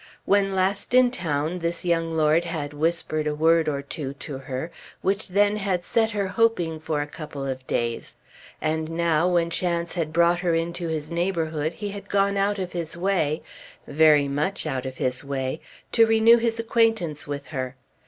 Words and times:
When 0.25 0.55
last 0.55 0.95
in 0.95 1.11
town 1.11 1.59
this 1.59 1.85
young 1.85 2.11
lord 2.17 2.43
had 2.45 2.73
whispered 2.73 3.27
a 3.27 3.35
word 3.35 3.69
or 3.69 3.83
two 3.83 4.13
to 4.13 4.39
her, 4.39 4.71
which 5.03 5.27
then 5.27 5.57
had 5.57 5.83
set 5.83 6.09
her 6.09 6.27
hoping 6.29 6.79
for 6.79 7.03
a 7.03 7.05
couple 7.05 7.45
of 7.45 7.67
days; 7.67 8.15
and 8.59 8.89
now, 8.89 9.27
when 9.29 9.51
chance 9.51 9.93
had 9.93 10.11
brought 10.11 10.39
her 10.39 10.55
into 10.55 10.87
his 10.87 11.11
neighbourhood, 11.11 11.73
he 11.73 11.89
had 11.89 12.09
gone 12.09 12.35
out 12.35 12.57
of 12.57 12.71
his 12.71 12.97
way, 12.97 13.43
very 13.85 14.27
much 14.27 14.65
out 14.65 14.87
of 14.87 14.97
his 14.97 15.23
way, 15.23 15.61
to 15.91 16.07
renew 16.07 16.37
his 16.37 16.59
acquaintance 16.59 17.27
with 17.27 17.45
her. 17.53 17.75